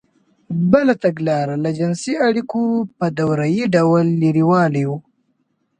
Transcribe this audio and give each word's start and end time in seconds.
بله 0.71 0.93
تګلاره 1.03 1.55
له 1.63 1.69
جنسـي 1.79 2.13
اړیکو 2.27 2.61
په 2.97 3.05
دورهیي 3.19 3.65
ډول 3.75 4.05
لرېوالی 4.21 4.83
و. 4.89 4.91